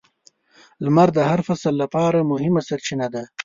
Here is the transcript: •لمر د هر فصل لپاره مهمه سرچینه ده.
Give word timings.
•لمر 0.83 1.09
د 1.17 1.19
هر 1.29 1.39
فصل 1.47 1.73
لپاره 1.83 2.27
مهمه 2.31 2.61
سرچینه 2.69 3.07
ده. 3.13 3.23